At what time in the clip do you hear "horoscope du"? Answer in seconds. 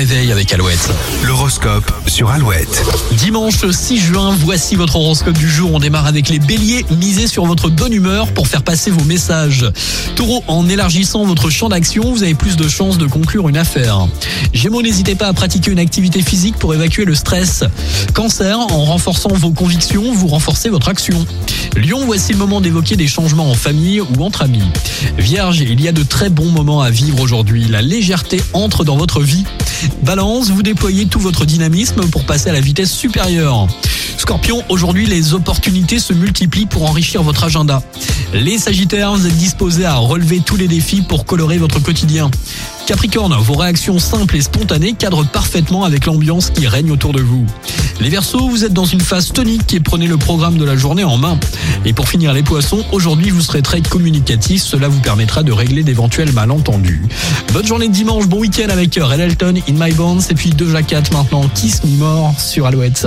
4.96-5.46